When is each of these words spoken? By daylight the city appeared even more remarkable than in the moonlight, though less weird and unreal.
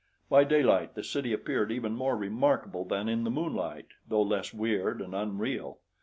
By 0.31 0.45
daylight 0.45 0.95
the 0.95 1.03
city 1.03 1.31
appeared 1.31 1.71
even 1.71 1.91
more 1.95 2.17
remarkable 2.17 2.85
than 2.85 3.07
in 3.07 3.23
the 3.23 3.29
moonlight, 3.29 3.89
though 4.07 4.23
less 4.23 4.51
weird 4.51 4.99
and 4.99 5.13
unreal. 5.13 5.77